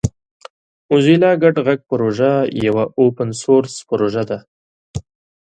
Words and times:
موزیلا 0.89 1.31
ګډ 1.43 1.55
غږ 1.67 1.79
پروژه 1.89 2.31
یوه 2.65 2.83
اوپن 3.01 3.29
سورس 3.41 3.73
پروژه 3.89 4.23
ده. 4.29 4.37